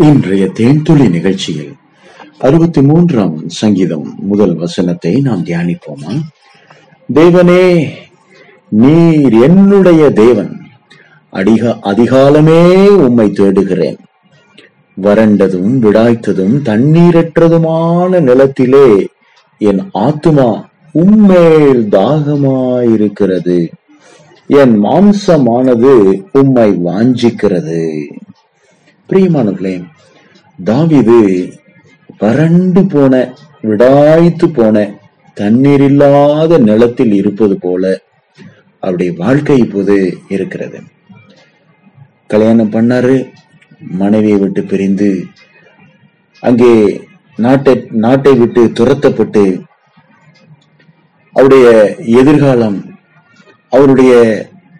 [0.00, 1.72] இன்றைய தேன்துளி நிகழ்ச்சியில்
[2.38, 6.20] அறுபத்தி மூன்றாம் சங்கீதம் முதல் வசனத்தை நாம் தியானிப்போமா?
[7.14, 7.88] தேவனே
[8.68, 10.60] நீர் என்னுடைய தேவன்
[11.30, 13.96] அடிக அதிகாலமே உம்மை தேடுகிறேன்.
[15.02, 19.06] வறண்டதும் விடாய்த்ததும் தண்ணீரற்றதுமான நிலத்திலே
[19.58, 20.62] என் ஆத்துமா
[20.92, 23.68] உம்மேல் தாகமாயிருக்கிறது.
[24.46, 28.06] என் மாம்சமானது உம்மை வாஞ்சிக்கிறது.
[29.08, 29.84] பிரியமானவர்களே
[30.58, 31.18] தாவிது
[32.16, 33.12] வறண்டு போன
[33.62, 34.76] விடாய்த்து போன
[35.34, 38.00] தண்ணீர் இல்லாத நிலத்தில் இருப்பது போல
[38.82, 39.96] அவருடைய வாழ்க்கை இப்போது
[40.28, 40.78] இருக்கிறது.
[42.26, 43.16] கல்யாணம் பண்ணாரு
[43.78, 45.10] மனைவியை விட்டு பிரிந்து
[46.42, 47.00] அங்கே
[47.36, 49.44] நாட்டை நாட்டை விட்டு துரத்தப்பட்டு
[51.36, 52.78] அவருடைய எதிர்காலம்
[53.72, 54.12] அவருடைய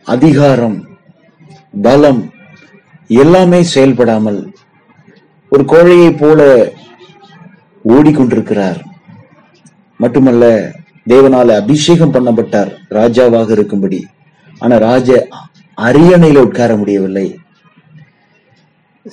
[0.07, 0.79] அதிகாரம்
[1.83, 2.33] பலம்
[3.09, 4.53] எல்லாமே செயல்படாமல்
[5.51, 6.73] ஒரு கோழையை போல
[7.89, 8.81] ஓடிக்கொண்டிருக்கிறார்.
[9.97, 10.73] மட்டுமல்ல
[11.09, 12.75] தேவனால அபிஷேகம் பண்ணப்பட்டார்.
[12.91, 14.07] ராஜாவாக இருக்கும்படி.
[14.59, 15.29] ஆனா ராஜ
[15.77, 17.39] அரியணையில உட்கார முடியவில்லை.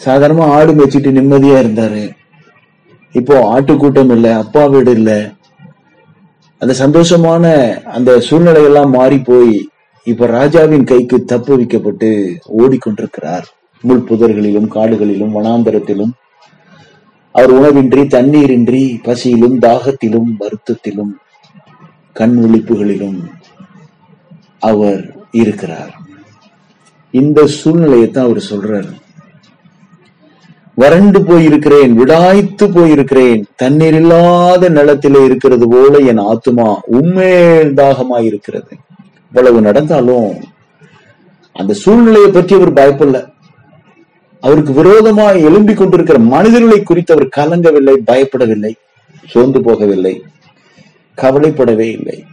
[0.06, 2.10] சாதாரணமா ஆடு மேய்ச்சிட்டு நிம்மதியா இருந்தாரு.
[3.12, 5.32] இப்போ ஆட்டுக்கூட்டம் இல்ல அப்பா வீடு இல்ல.
[6.58, 9.70] அந்த சந்தோஷமான அந்த சூழ்நிலை எல்லாம் மாறி போய்
[10.04, 13.44] இப்ப ராஜாவின் கைக்கு தப்பு வைக்கப்பட்டு ஓடிக்கொண்டிருக்கிறார்.
[13.82, 16.12] முள் புதர்களிலும் காடுகளிலும் வனாந்தரத்திலும்.
[17.32, 21.14] அவர் உணவின்றி தண்ணீரின்றி பசியிலும் தாகத்திலும் வருத்தத்திலும்
[22.12, 23.18] கண் விழிப்புகளிலும்
[24.60, 26.00] அவர் இருக்கிறார்.
[27.12, 29.04] இந்த சூழ்நிலையை தான் அவர் சொல்றார்.
[30.74, 38.74] வறண்டு போயிருக்கிறேன் விடாய்த்து போயிருக்கிறேன் தண்ணீர் இல்லாத நிலத்திலே இருக்கிறது போல என் ஆத்துமா உண்மையில் தாகமாயிருக்கிறது.
[39.28, 40.36] இவ்வளவு நடந்தாலும்
[41.54, 43.34] அந்த சூழ்நிலையை பற்றி அவர் பயப்படல.
[44.46, 48.74] அவருக்கு விரோதமாக எழும்பிக் கொண்டிருக்கிற மனிதர்களை குறித்து அவர் கலங்கவில்லை பயப்படவில்லை
[49.28, 50.22] சோர்ந்து போகவில்லை
[51.18, 52.26] கவலைப்படவே இல்லை.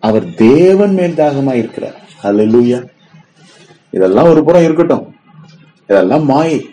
[0.00, 1.94] அவர் தேவன் மேல் தாகமாய் இருக்கிறார்.
[2.22, 2.86] அல்லூயா
[3.90, 5.14] இதெல்லாம் ஒரு புறம் இருக்கட்டும்.
[5.88, 6.70] இதெல்லாம் மாயை.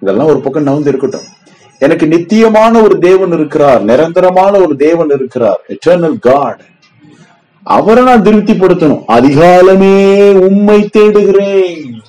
[0.00, 1.32] இதெல்லாம் ஒரு பக்கம் நவுந்து இருக்கட்டும்.
[1.78, 3.82] எனக்கு நித்தியமான ஒரு தேவன் இருக்கிறார்.
[3.82, 5.60] நிரந்தரமான ஒரு தேவன் இருக்கிறார்.
[5.68, 6.60] எட்டர்னல் காட்
[7.62, 9.02] அவரை நான் திருப்திப்படுத்தணும்.
[9.08, 12.02] அதிகாலமே உண்மை தேடுகிறேன்.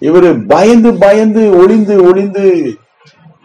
[0.00, 2.76] இவரு பயந்து பயந்து ஒளிந்து ஒளிந்து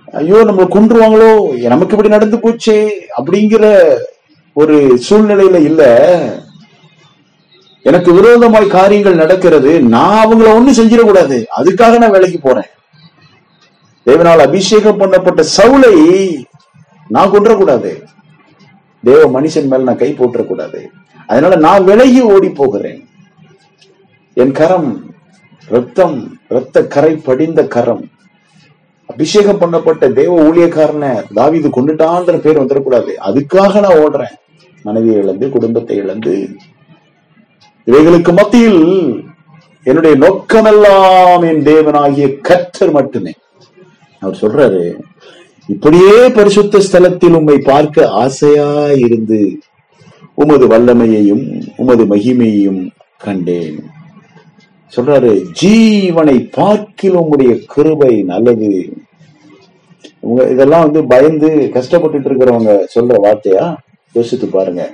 [0.06, 1.58] ஐயோ நம்ம கொன்றுவாங்களோ?
[1.68, 3.94] நமக்கு இப்படி நடந்து போச்சே அப்படிங்கிற
[4.53, 5.84] ஒரு சூழ்நிலையில இல்ல.
[7.81, 11.46] எனக்கு விரோதமாய் காரியங்கள் நடக்கிறது நான் அவங்கள ஒண்ணு செஞ்சிடக்கூடாது.
[11.58, 12.69] அதுக்காக நான் வேலைக்கு போறேன்.
[14.06, 15.96] தேவனால் அபிஷேகம் பண்ணப்பட்ட சவுளை
[17.08, 18.03] நான் கொன்றக்கூடாது.
[19.03, 20.81] தேவ மனுஷன் மேல நான் கை போட்டுறக்கூடாது
[21.28, 23.08] அதனால நான் விலகி ஓடி போகிறேன்.
[24.34, 25.12] என் கரம்
[25.68, 28.09] ரத்தம் ரத்த கரை படிந்த கரம்.
[29.06, 33.12] அபிஷேகம் பண்ணப்பட்ட தேவ ஊழியக்காரனை தாவிது கொண்டுட்டான்ற பேர் வந்துடக்கூடாது.
[33.25, 34.35] அதுக்காக நான் ஓடுறேன்.
[34.84, 36.50] மனைவியை இழந்து குடும்பத்தை இழந்து
[37.85, 39.24] இவைகளுக்கு மத்தியில்
[39.84, 43.34] என்னுடைய நோக்கமெல்லாம் என் தேவனாகிய கற்றர் மட்டுமே.
[44.19, 44.94] அவர் சொல்றாரு
[45.68, 49.59] இப்படியே பரிசுத்த ஸ்தலத்தில் உம்மை பார்க்க ஆசையா இருந்து
[50.34, 53.80] உமது வல்லமையையும் உமது மகிமையையும் கண்டேன்.
[54.96, 58.94] சொல்றாரு ஜீவனை பார்க்கில் உங்களுடைய கிருபை நல்லது.
[60.20, 63.76] உங்க இதெல்லாம் வந்து பயந்து கஷ்டப்பட்டுட்டு இருக்கிறவங்க சொல்ற வார்த்தையா?
[64.14, 64.92] யோசித்து பாருங்க.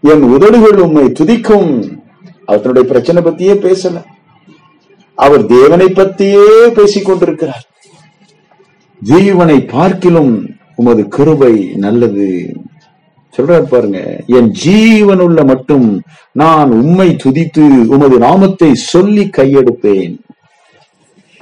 [0.00, 1.98] என் உதடுகள் உண்மை துதிக்கும்.
[2.44, 4.02] அவர் தன்னுடைய பிரச்சனை பத்தியே பேசல.
[5.14, 7.68] அவர் தேவனை பத்தியே பேசிக் கொண்டிருக்கிறார்.
[9.04, 12.52] ஜீவனை பார்க்கிலும் உமது கிருபை நல்லது.
[13.36, 14.00] சொல்றாரு பாருங்க
[14.38, 15.86] என் ஜீவனுள்ள மட்டும்
[16.32, 17.64] நான் உண்மை துதித்து
[17.94, 20.14] உமது நாமத்தை சொல்லி கையெடுப்பேன்.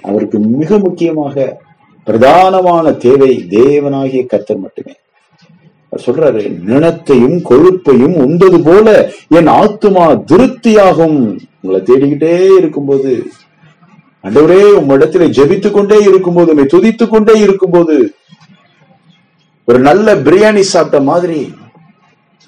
[0.05, 1.35] அவருக்கு மிக முக்கியமாக
[2.07, 4.95] பிரதானமான தேவை தேவனாகிய கத்தர் மட்டுமே.
[5.93, 8.87] சொல்றாரு நினத்தையும் கொழுப்பையும் உண்டது போல
[9.29, 11.19] என் ஆத்துமா திருப்தியாகும்
[11.61, 13.13] உங்களை தேடிக்கிட்டே இருக்கும்போது
[14.25, 17.97] அண்டவரே உம்மிடத்திலே ஜெபித்து கொண்டே இருக்கும்போது உண்மை துதித்து கொண்டே இருக்கும்போது
[19.69, 21.41] ஒரு நல்ல பிரியாணி சாப்பிட்ட மாதிரி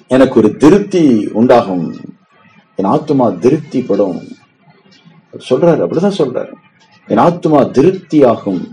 [0.07, 1.95] எனக்கு ஒரு திருப்தி உண்டாகும்.
[2.75, 4.21] என் ஆத்மா திருப்தி படும்
[5.49, 6.51] சொல்றாரு அப்படிதான் சொல்றாரு.
[7.07, 8.69] என் ஆத்துமா திருப்தியாகும்.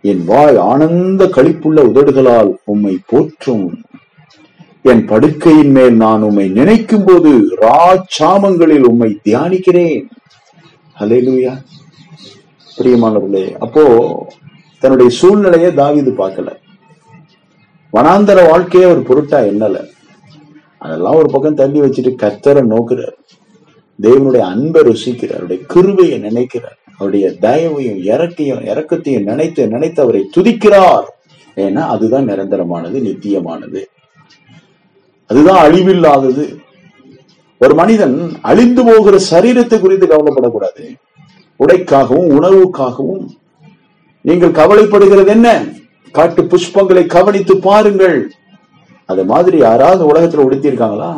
[0.00, 3.80] என் வாழ் ஆனந்த களிப்புள்ள உதடுகளால் உம்மை போற்றும்.
[4.82, 10.08] என் படுக்கையின் மேல் நான் உம்மை நினைக்கும் போது ராச்சாமங்களில் உம்மை தியானிக்கிறேன்.
[10.98, 11.54] ஹலேலூயா
[12.78, 13.84] பிரியமானவர்களே அப்போ
[14.78, 16.50] தன்னுடைய சூழ்நிலையை தாவிது பார்க்கல.
[17.92, 19.90] வனாந்தர வாழ்க்கையை ஒரு பொருட்டா என்னல
[20.82, 23.18] அதெல்லாம் ஒரு பக்கம் தள்ளி வச்சுட்டு கத்தரை நோக்குறார்.
[24.02, 25.30] தேவனுடைய அன்பை ருசிக்கிறார்.
[25.30, 26.78] அவருடைய கிருவையை நினைக்கிறார்.
[26.94, 31.04] அவருடைய தயவையும் இறக்கையும் இறக்கத்தையும் நினைத்து நினைத்து அவரை துதிக்கிறார்.
[31.56, 33.84] ஏன்னா அதுதான் நிரந்தரமானது நித்தியமானது.
[35.26, 36.56] அதுதான் அழிவில்லாதது.
[37.58, 40.94] ஒரு மனிதன் அழிந்து போகிற சரீரத்தை குறித்து கவலைப்படக்கூடாது.
[41.58, 43.26] உடைக்காகவும் உணவுக்காகவும்
[44.20, 45.64] நீங்கள் கவலைப்படுகிறது என்ன?
[46.12, 48.32] காட்டு புஷ்பங்களை கவனித்து பாருங்கள்.
[49.12, 51.12] அது மாதிரி யாராவது உலகத்துல உடுத்திருக்காங்களா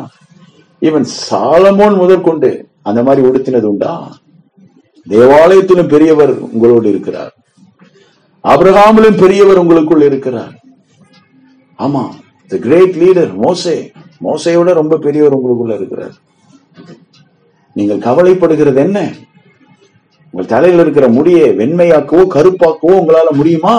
[0.81, 2.49] ஈவன் சாலமோன் முதற்கொண்டு
[2.89, 3.93] அந்த மாதிரி உடுத்தினது உண்டா?
[5.07, 7.33] தேவாலயத்திலும் பெரியவர் உங்களோடு இருக்கிறார்.
[8.43, 10.53] அபிரகாமிலும் பெரியவர் உங்களுக்குள் இருக்கிறார்.
[11.79, 12.03] ஆமா
[12.51, 13.75] த கிரேட் லீடர் மோசே.
[14.23, 16.15] மோசையோட ரொம்ப பெரியவர் உங்களுக்குள்ள இருக்கிறார்.
[17.75, 18.99] நீங்கள் கவலைப்படுகிறது என்ன?
[20.33, 23.75] உங்கள் தலையில் இருக்கிற முடியை வெண்மையாக்கவோ கருப்பாக்கவோ உங்களால முடியுமா?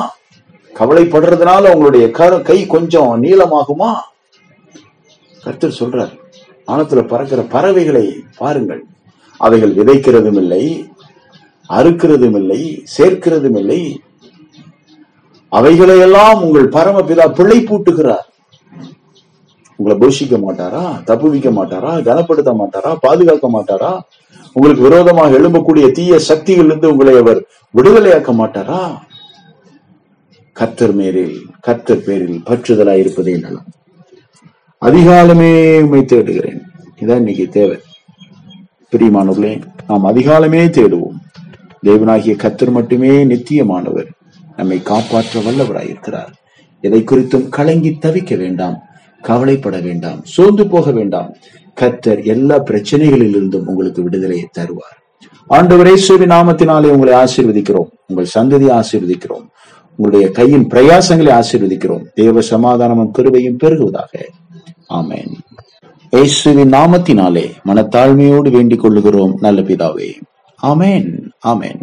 [0.78, 2.06] கவலைப்படுறதுனால உங்களுடைய
[2.48, 3.90] கை கொஞ்சம் நீளமாகுமா?
[5.44, 6.14] கர்த்தர் சொல்றார்
[6.68, 8.06] வானத்துல பறக்கிற பறவைகளை
[8.40, 8.82] பாருங்கள்.
[9.40, 10.64] அவைகள் விதைக்கிறதும் இல்லை
[11.70, 12.60] அறுக்கிறதும் இல்லை
[12.96, 13.80] சேர்க்கிறதும் இல்லை
[15.52, 18.26] அவைகளையெல்லாம் உங்கள் பரமபிதா பிழை பூட்டுகிறார்.
[19.78, 20.84] உங்களை போஷிக்க மாட்டாரா?
[21.08, 21.92] தப்புவிக்க மாட்டாரா?
[22.08, 22.90] கனப்படுத்த மாட்டாரா?
[23.04, 23.90] பாதுகாக்க மாட்டாரா?
[24.56, 27.40] உங்களுக்கு விரோதமாக எழும்பக்கூடிய தீய சக்திகளிலிருந்து உங்களை அவர்
[27.74, 28.80] விடுதலையாக்க மாட்டாரா?
[30.56, 33.64] கர்த்தர் மேரில் கர்த்தர் பேரில் பற்றுதலாய் இருப்பதே நலம்
[34.86, 36.60] அதிகாலமே உண்மை தேடுகிறேன்.
[37.00, 37.78] இதான் இன்னைக்கு தேவை.
[38.90, 41.16] பிரியமானவர்களே நாம் அதிகாலமே தேடுவோம்.
[41.82, 44.06] தேவனாகிய கத்தர் மட்டுமே நித்தியமானவர்.
[44.56, 46.32] நம்மை காப்பாற்ற வல்லவராயிருக்கிறார்
[46.80, 48.78] எதை குறித்தும் கலங்கி தவிக்க வேண்டாம்.
[49.22, 50.20] கவலைப்பட வேண்டாம்.
[50.24, 51.34] சோர்ந்து போக வேண்டாம்.
[51.80, 54.96] கத்தர் எல்லா பிரச்சனைகளிலிருந்தும் உங்களுக்கு விடுதலையை தருவார்.
[55.50, 57.90] ஆண்டவரே சுவி நாமத்தினாலே உங்களை ஆசீர்வதிக்கிறோம்.
[58.06, 59.46] உங்கள் சந்ததியை ஆசீர்வதிக்கிறோம்.
[59.96, 62.06] உங்களுடைய கையின் பிரயாசங்களை ஆசீர்வதிக்கிறோம்.
[62.14, 64.26] தேவ சமாதானமும் கிருபையும் பெருகுவதாக.
[64.88, 65.32] ஆமேன்.
[66.10, 69.34] இயேசுவின் நாமத்தினாலே மனத்தாழ்மையோடு வேண்டிக் கொள்ளுகிறோம்.
[69.40, 70.10] நல்ல பிதாவே.
[70.62, 71.30] ஆமேன்.
[71.46, 71.80] ஆமேன்.